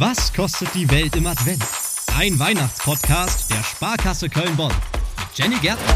Was 0.00 0.32
kostet 0.32 0.72
die 0.74 0.90
Welt 0.90 1.14
im 1.14 1.26
Advent? 1.26 1.62
Ein 2.18 2.38
Weihnachtspodcast 2.38 3.50
der 3.50 3.62
Sparkasse 3.62 4.30
Köln-Bonn. 4.30 4.72
Jenny 5.34 5.56
Gärtner. 5.56 5.94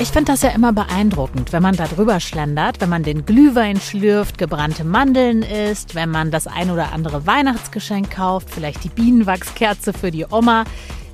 Ich 0.00 0.08
finde 0.08 0.32
das 0.32 0.40
ja 0.40 0.48
immer 0.48 0.72
beeindruckend, 0.72 1.52
wenn 1.52 1.62
man 1.62 1.76
da 1.76 1.86
drüber 1.86 2.20
schlendert, 2.20 2.80
wenn 2.80 2.88
man 2.88 3.02
den 3.02 3.26
Glühwein 3.26 3.78
schlürft, 3.82 4.38
gebrannte 4.38 4.84
Mandeln 4.84 5.42
isst, 5.42 5.94
wenn 5.94 6.08
man 6.08 6.30
das 6.30 6.46
ein 6.46 6.70
oder 6.70 6.94
andere 6.94 7.26
Weihnachtsgeschenk 7.26 8.10
kauft, 8.10 8.48
vielleicht 8.48 8.82
die 8.82 8.88
Bienenwachskerze 8.88 9.92
für 9.92 10.10
die 10.10 10.24
Oma. 10.24 10.64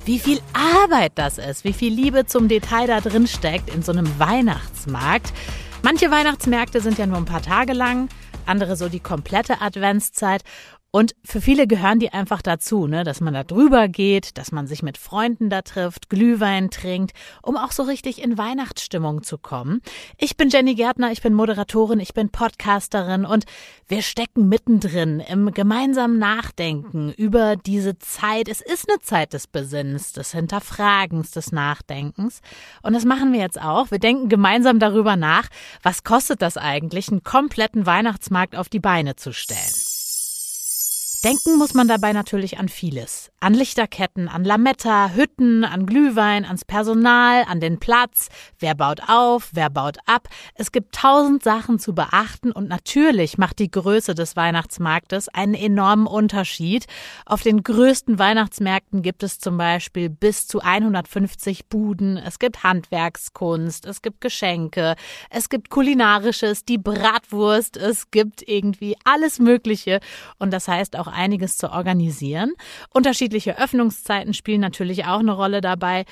Wie 0.05 0.19
viel 0.19 0.39
Arbeit 0.53 1.11
das 1.15 1.37
ist, 1.37 1.65
wie 1.65 1.73
viel 1.73 1.93
Liebe 1.93 2.25
zum 2.25 2.47
Detail 2.47 2.87
da 2.87 3.01
drin 3.01 3.27
steckt 3.27 3.69
in 3.75 3.83
so 3.83 3.91
einem 3.91 4.07
Weihnachtsmarkt. 4.19 5.33
Manche 5.81 6.09
Weihnachtsmärkte 6.11 6.79
sind 6.79 6.97
ja 6.97 7.05
nur 7.05 7.17
ein 7.17 7.25
paar 7.25 7.41
Tage 7.41 7.73
lang, 7.73 8.07
andere 8.49 8.75
so 8.75 8.89
die 8.89 8.99
komplette 8.99 9.61
Adventszeit. 9.61 10.43
Und 10.91 11.15
für 11.23 11.39
viele 11.39 11.67
gehören 11.67 11.99
die 11.99 12.11
einfach 12.11 12.41
dazu, 12.41 12.87
ne, 12.87 13.03
dass 13.03 13.21
man 13.21 13.35
da 13.35 13.43
drüber 13.43 13.87
geht, 13.87 14.39
dass 14.39 14.51
man 14.51 14.65
sich 14.65 14.81
mit 14.81 14.97
Freunden 14.97 15.51
da 15.51 15.61
trifft, 15.61 16.09
Glühwein 16.09 16.71
trinkt, 16.71 17.11
um 17.43 17.57
auch 17.57 17.71
so 17.71 17.83
richtig 17.83 18.23
in 18.23 18.39
Weihnachtsstimmung 18.39 19.21
zu 19.21 19.37
kommen. 19.37 19.81
Ich 20.17 20.35
bin 20.35 20.49
Jenny 20.49 20.73
Gärtner, 20.73 21.11
ich 21.11 21.21
bin 21.21 21.35
Moderatorin, 21.35 21.99
ich 21.99 22.15
bin 22.15 22.29
Podcasterin 22.29 23.25
und 23.25 23.45
wir 23.87 24.01
stecken 24.01 24.49
mittendrin 24.49 25.19
im 25.19 25.53
gemeinsamen 25.53 26.17
Nachdenken 26.17 27.13
über 27.13 27.55
diese 27.55 27.99
Zeit. 27.99 28.47
Es 28.49 28.61
ist 28.61 28.89
eine 28.89 28.99
Zeit 28.99 29.33
des 29.33 29.45
Besinnens, 29.45 30.13
des 30.13 30.31
Hinterfragens, 30.31 31.29
des 31.29 31.51
Nachdenkens. 31.51 32.41
Und 32.81 32.93
das 32.93 33.05
machen 33.05 33.31
wir 33.31 33.41
jetzt 33.41 33.61
auch. 33.61 33.91
Wir 33.91 33.99
denken 33.99 34.27
gemeinsam 34.27 34.79
darüber 34.79 35.15
nach, 35.15 35.49
was 35.83 36.03
kostet 36.03 36.41
das 36.41 36.57
eigentlich, 36.57 37.09
einen 37.09 37.23
kompletten 37.23 37.85
Weihnachtsmarkt 37.85 38.55
auf 38.55 38.69
die 38.69 38.79
Beine 38.79 39.15
zu 39.15 39.33
stellen. 39.33 39.88
Denken 41.23 41.57
muss 41.57 41.73
man 41.73 41.89
dabei 41.89 42.13
natürlich 42.13 42.59
an 42.59 42.69
vieles. 42.69 43.31
An 43.41 43.53
Lichterketten, 43.53 44.27
an 44.27 44.43
Lametta, 44.43 45.11
Hütten, 45.11 45.63
an 45.63 45.85
Glühwein, 45.85 46.43
ans 46.43 46.65
Personal, 46.65 47.45
an 47.47 47.61
den 47.61 47.79
Platz. 47.79 48.27
Wer 48.59 48.75
baut 48.75 48.99
auf, 49.07 49.51
wer 49.53 49.69
baut 49.69 49.97
ab. 50.05 50.27
Es 50.55 50.73
gibt 50.73 50.93
tausend 50.93 51.41
Sachen 51.41 51.79
zu 51.79 51.95
beachten 51.95 52.51
und 52.51 52.67
natürlich 52.67 53.37
macht 53.37 53.59
die 53.59 53.71
Größe 53.71 54.13
des 54.13 54.35
Weihnachtsmarktes 54.35 55.29
einen 55.29 55.53
enormen 55.53 56.05
Unterschied. 56.05 56.85
Auf 57.25 57.41
den 57.41 57.63
größten 57.63 58.19
Weihnachtsmärkten 58.19 59.01
gibt 59.03 59.23
es 59.23 59.39
zum 59.39 59.57
Beispiel 59.57 60.09
bis 60.09 60.47
zu 60.47 60.59
150 60.59 61.67
Buden. 61.67 62.17
Es 62.17 62.39
gibt 62.39 62.63
Handwerkskunst, 62.63 63.85
es 63.85 64.01
gibt 64.01 64.19
Geschenke, 64.19 64.95
es 65.29 65.47
gibt 65.47 65.69
kulinarisches, 65.69 66.65
die 66.65 66.77
Bratwurst, 66.77 67.77
es 67.77 68.11
gibt 68.11 68.45
irgendwie 68.45 68.97
alles 69.05 69.39
Mögliche 69.39 70.01
und 70.39 70.51
das 70.51 70.67
heißt 70.67 70.97
auch 70.97 71.07
einiges 71.07 71.55
zu 71.55 71.71
organisieren. 71.71 72.51
Unterschiedliche 73.29 73.59
Öffnungszeiten 73.59 74.33
spielen 74.33 74.59
natürlich 74.59 75.05
auch 75.05 75.19
eine 75.19 75.33
Rolle 75.33 75.61
dabei, 75.61 76.05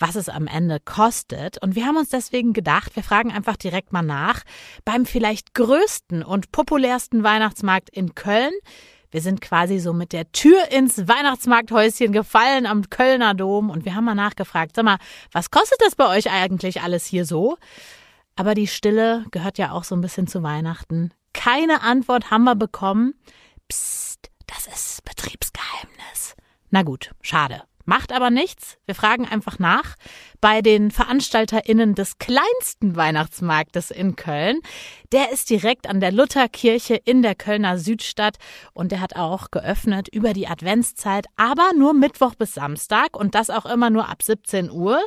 was 0.00 0.16
es 0.16 0.28
am 0.28 0.48
Ende 0.48 0.80
kostet. 0.84 1.62
Und 1.62 1.76
wir 1.76 1.86
haben 1.86 1.96
uns 1.96 2.08
deswegen 2.08 2.52
gedacht, 2.52 2.96
wir 2.96 3.04
fragen 3.04 3.30
einfach 3.30 3.56
direkt 3.56 3.92
mal 3.92 4.02
nach 4.02 4.42
beim 4.84 5.06
vielleicht 5.06 5.54
größten 5.54 6.24
und 6.24 6.50
populärsten 6.50 7.22
Weihnachtsmarkt 7.22 7.90
in 7.90 8.16
Köln. 8.16 8.50
Wir 9.12 9.20
sind 9.20 9.40
quasi 9.40 9.78
so 9.78 9.92
mit 9.92 10.12
der 10.12 10.32
Tür 10.32 10.72
ins 10.72 11.06
Weihnachtsmarkthäuschen 11.06 12.10
gefallen 12.10 12.66
am 12.66 12.90
Kölner 12.90 13.34
Dom 13.34 13.70
und 13.70 13.84
wir 13.84 13.94
haben 13.94 14.04
mal 14.04 14.16
nachgefragt, 14.16 14.74
sag 14.74 14.84
mal, 14.84 14.98
was 15.30 15.52
kostet 15.52 15.78
das 15.80 15.94
bei 15.94 16.08
euch 16.08 16.28
eigentlich 16.32 16.80
alles 16.80 17.06
hier 17.06 17.24
so? 17.24 17.56
Aber 18.34 18.54
die 18.56 18.66
Stille 18.66 19.26
gehört 19.30 19.58
ja 19.58 19.70
auch 19.70 19.84
so 19.84 19.94
ein 19.94 20.00
bisschen 20.00 20.26
zu 20.26 20.42
Weihnachten. 20.42 21.12
Keine 21.34 21.82
Antwort 21.82 22.32
haben 22.32 22.42
wir 22.42 22.56
bekommen. 22.56 23.14
Psst. 23.68 24.03
Na 26.74 26.82
gut, 26.82 27.12
schade. 27.20 27.62
Macht 27.84 28.10
aber 28.10 28.30
nichts. 28.30 28.78
Wir 28.84 28.96
fragen 28.96 29.28
einfach 29.28 29.60
nach 29.60 29.94
bei 30.44 30.60
den 30.60 30.90
VeranstalterInnen 30.90 31.94
des 31.94 32.18
kleinsten 32.18 32.96
Weihnachtsmarktes 32.96 33.90
in 33.90 34.14
Köln. 34.14 34.60
Der 35.10 35.32
ist 35.32 35.48
direkt 35.48 35.88
an 35.88 36.00
der 36.00 36.12
Lutherkirche 36.12 36.96
in 36.96 37.22
der 37.22 37.34
Kölner 37.34 37.78
Südstadt 37.78 38.36
und 38.74 38.92
der 38.92 39.00
hat 39.00 39.16
auch 39.16 39.50
geöffnet 39.50 40.08
über 40.08 40.34
die 40.34 40.46
Adventszeit, 40.46 41.24
aber 41.36 41.70
nur 41.78 41.94
Mittwoch 41.94 42.34
bis 42.34 42.52
Samstag 42.52 43.16
und 43.16 43.34
das 43.34 43.48
auch 43.48 43.64
immer 43.64 43.88
nur 43.88 44.10
ab 44.10 44.22
17 44.22 44.70
Uhr. 44.70 45.00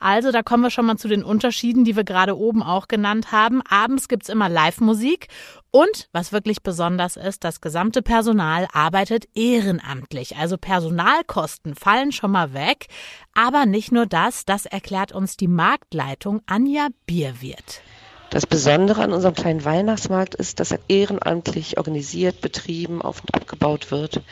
Also 0.00 0.32
da 0.32 0.42
kommen 0.42 0.64
wir 0.64 0.70
schon 0.70 0.86
mal 0.86 0.96
zu 0.96 1.06
den 1.06 1.22
Unterschieden, 1.22 1.84
die 1.84 1.94
wir 1.94 2.02
gerade 2.02 2.36
oben 2.36 2.60
auch 2.60 2.88
genannt 2.88 3.30
haben. 3.30 3.62
Abends 3.68 4.08
gibt's 4.08 4.28
immer 4.28 4.48
Live-Musik 4.48 5.28
und 5.72 6.08
was 6.12 6.32
wirklich 6.32 6.62
besonders 6.64 7.16
ist, 7.16 7.44
das 7.44 7.60
gesamte 7.60 8.02
Personal 8.02 8.66
arbeitet 8.72 9.28
ehrenamtlich. 9.34 10.36
Also 10.36 10.58
Personalkosten 10.58 11.76
fallen 11.76 12.10
schon 12.10 12.32
mal 12.32 12.52
weg. 12.52 12.86
Aber 13.34 13.66
nicht 13.66 13.92
nur 13.92 14.06
das, 14.06 14.44
das 14.44 14.66
erklärt 14.80 15.12
uns 15.12 15.36
die 15.36 15.46
Marktleitung 15.46 16.40
Anja 16.46 16.88
Bierwirt. 17.04 17.82
Das 18.30 18.46
Besondere 18.46 19.02
an 19.02 19.12
unserem 19.12 19.34
kleinen 19.34 19.62
Weihnachtsmarkt 19.62 20.34
ist, 20.34 20.58
dass 20.58 20.70
er 20.72 20.78
ehrenamtlich 20.88 21.76
organisiert, 21.76 22.40
betrieben, 22.40 23.02
auf 23.02 23.20
und 23.20 23.34
abgebaut 23.34 23.90
wird. 23.90 24.22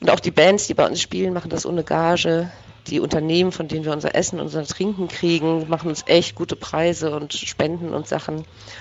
Und 0.00 0.10
auch 0.10 0.18
die 0.18 0.32
Bands, 0.32 0.66
die 0.66 0.74
bei 0.74 0.84
uns 0.84 1.00
spielen, 1.00 1.32
machen 1.32 1.48
das 1.48 1.64
ohne 1.64 1.84
Gage 1.84 2.50
die 2.88 2.98
Unternehmen, 2.98 3.52
von 3.52 3.68
denen 3.68 3.84
wir 3.84 3.92
unser 3.92 4.16
Essen, 4.16 4.40
unser 4.40 4.66
Trinken 4.66 5.06
kriegen, 5.06 5.68
machen 5.68 5.88
uns 5.88 6.02
echt 6.06 6.34
gute 6.34 6.56
Preise 6.56 7.14
und 7.14 7.32
spenden 7.32 7.94
und 7.94 8.08
Sachen. 8.08 8.38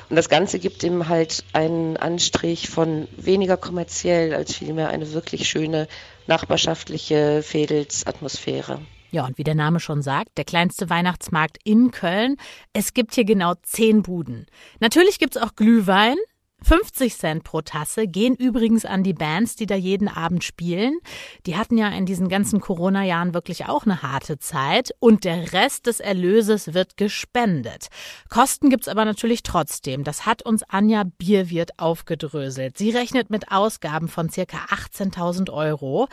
Und 0.09 0.15
das 0.15 0.29
Ganze 0.29 0.57
gibt 0.57 0.81
ihm 0.81 1.09
halt 1.09 1.43
einen 1.53 1.95
Anstrich 1.95 2.71
von 2.71 3.07
weniger 3.15 3.57
kommerziell 3.57 4.33
als 4.33 4.55
vielmehr 4.55 4.89
eine 4.89 5.13
wirklich 5.13 5.47
schöne 5.47 5.87
nachbarschaftliche 6.25 7.43
Fädelsatmosphäre. 7.43 8.79
Ja, 9.11 9.25
und 9.25 9.37
wie 9.37 9.43
der 9.43 9.55
Name 9.55 9.79
schon 9.79 10.01
sagt, 10.01 10.37
der 10.37 10.45
kleinste 10.45 10.89
Weihnachtsmarkt 10.89 11.57
in 11.63 11.91
Köln. 11.91 12.37
Es 12.73 12.93
gibt 12.93 13.13
hier 13.13 13.25
genau 13.25 13.53
zehn 13.61 14.01
Buden. 14.01 14.45
Natürlich 14.79 15.19
gibt's 15.19 15.37
auch 15.37 15.55
Glühwein, 15.55 16.15
50 16.63 17.17
Cent 17.17 17.43
pro 17.43 17.61
Tasse 17.61 18.07
gehen 18.07 18.35
übrigens 18.35 18.85
an 18.85 19.03
die 19.03 19.13
Bands, 19.13 19.55
die 19.55 19.65
da 19.65 19.75
jeden 19.75 20.07
Abend 20.07 20.43
spielen. 20.43 20.99
Die 21.45 21.57
hatten 21.57 21.77
ja 21.77 21.87
in 21.89 22.05
diesen 22.05 22.29
ganzen 22.29 22.61
Corona-Jahren 22.61 23.33
wirklich 23.33 23.65
auch 23.65 23.85
eine 23.85 24.03
harte 24.03 24.37
Zeit 24.37 24.91
und 24.99 25.23
der 25.23 25.53
Rest 25.53 25.87
des 25.87 25.99
Erlöses 25.99 26.73
wird 26.73 26.97
gespendet. 26.97 27.87
Kosten 28.29 28.69
gibt's 28.69 28.87
aber 28.87 29.05
natürlich 29.05 29.43
trotzdem. 29.43 30.03
Das 30.03 30.25
hat 30.25 30.43
uns 30.43 30.63
Anja 30.63 31.03
Bierwirt 31.17 31.79
aufgedröselt. 31.79 32.77
Sie 32.77 32.91
rechnet 32.91 33.29
mit 33.29 33.51
Ausgaben 33.51 34.07
von 34.07 34.29
circa 34.29 34.57
18.000 34.65 35.51
Euro. 35.51 36.07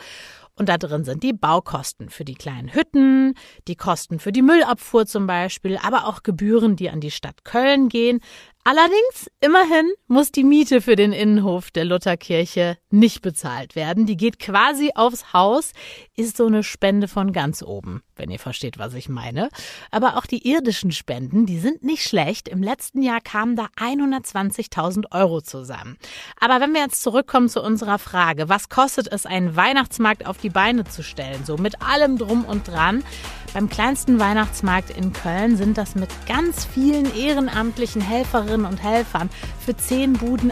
Und 0.59 0.67
da 0.67 0.77
drin 0.77 1.05
sind 1.05 1.23
die 1.23 1.31
Baukosten 1.31 2.09
für 2.09 2.25
die 2.25 2.35
kleinen 2.35 2.73
Hütten, 2.73 3.33
die 3.69 3.77
Kosten 3.77 4.19
für 4.19 4.33
die 4.33 4.41
Müllabfuhr 4.41 5.05
zum 5.05 5.25
Beispiel, 5.25 5.79
aber 5.81 6.05
auch 6.05 6.21
Gebühren, 6.21 6.75
die 6.75 6.89
an 6.89 6.99
die 6.99 7.11
Stadt 7.11 7.45
Köln 7.45 7.87
gehen, 7.87 8.19
Allerdings, 8.65 9.31
immerhin 9.39 9.89
muss 10.07 10.31
die 10.31 10.43
Miete 10.43 10.81
für 10.81 10.97
den 10.97 11.13
Innenhof 11.13 11.71
der 11.71 11.85
Lutherkirche 11.85 12.77
nicht 12.89 13.21
bezahlt 13.21 13.75
werden. 13.75 14.05
Die 14.05 14.17
geht 14.17 14.37
quasi 14.37 14.91
aufs 14.95 15.31
Haus, 15.31 15.71
ist 16.15 16.35
so 16.35 16.47
eine 16.47 16.61
Spende 16.61 17.07
von 17.07 17.31
ganz 17.31 17.63
oben, 17.63 18.03
wenn 18.17 18.29
ihr 18.29 18.37
versteht, 18.37 18.77
was 18.77 18.93
ich 18.95 19.07
meine. 19.07 19.49
Aber 19.91 20.17
auch 20.17 20.25
die 20.25 20.47
irdischen 20.47 20.91
Spenden, 20.91 21.45
die 21.45 21.57
sind 21.57 21.83
nicht 21.83 22.03
schlecht. 22.03 22.49
Im 22.49 22.61
letzten 22.61 23.01
Jahr 23.01 23.21
kamen 23.21 23.55
da 23.55 23.69
120.000 23.77 25.05
Euro 25.11 25.41
zusammen. 25.41 25.97
Aber 26.39 26.59
wenn 26.59 26.73
wir 26.73 26.81
jetzt 26.81 27.01
zurückkommen 27.01 27.47
zu 27.47 27.63
unserer 27.63 27.97
Frage, 27.97 28.49
was 28.49 28.67
kostet 28.67 29.11
es, 29.11 29.25
einen 29.25 29.55
Weihnachtsmarkt 29.55 30.27
auf 30.27 30.37
die 30.37 30.49
Beine 30.49 30.83
zu 30.83 31.01
stellen, 31.01 31.45
so 31.45 31.55
mit 31.55 31.81
allem 31.81 32.17
drum 32.17 32.43
und 32.43 32.67
dran, 32.67 33.03
beim 33.53 33.67
kleinsten 33.67 34.19
Weihnachtsmarkt 34.19 34.91
in 34.91 35.11
Köln 35.11 35.57
sind 35.57 35.79
das 35.79 35.95
mit 35.95 36.09
ganz 36.27 36.65
vielen 36.65 37.15
ehrenamtlichen 37.15 37.99
Helferinnen 38.01 38.48
und 38.55 38.81
Helfern 38.81 39.29
für 39.63 39.75
10 39.75 40.13
Buden 40.13 40.51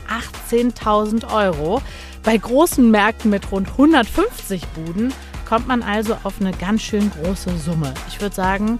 18.000 0.49 1.33
Euro. 1.33 1.81
Bei 2.23 2.37
großen 2.37 2.89
Märkten 2.89 3.29
mit 3.31 3.51
rund 3.51 3.69
150 3.69 4.67
Buden 4.69 5.13
kommt 5.47 5.67
man 5.67 5.81
also 5.81 6.17
auf 6.23 6.35
eine 6.39 6.51
ganz 6.51 6.81
schön 6.81 7.09
große 7.11 7.57
Summe. 7.57 7.93
Ich 8.07 8.19
würde 8.19 8.35
sagen, 8.35 8.77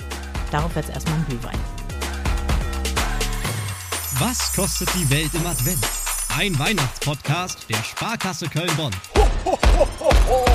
darauf 0.52 0.76
jetzt 0.76 0.90
erstmal 0.90 1.16
ein 1.16 1.26
Glühwein. 1.28 1.60
Was 4.20 4.54
kostet 4.54 4.90
die 4.96 5.10
Welt 5.10 5.32
im 5.34 5.46
Advent? 5.46 5.86
Ein 6.38 6.58
Weihnachtspodcast 6.58 7.70
der 7.70 7.84
Sparkasse 7.84 8.48
Köln-Bonn. 8.48 8.92
Ho, 9.16 9.28
ho, 9.46 9.60
ho, 9.78 10.46